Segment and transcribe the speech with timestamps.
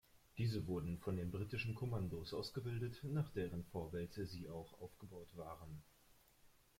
[0.39, 5.83] Diese wurden von den britischen Commandos ausgebildet, nach deren Vorbild sie auch aufgebaut waren.